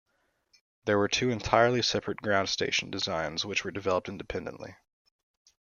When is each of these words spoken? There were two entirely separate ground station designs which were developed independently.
There 0.85 0.97
were 0.97 1.07
two 1.07 1.29
entirely 1.29 1.83
separate 1.83 2.23
ground 2.23 2.49
station 2.49 2.89
designs 2.89 3.45
which 3.45 3.63
were 3.63 3.69
developed 3.69 4.09
independently. 4.09 4.75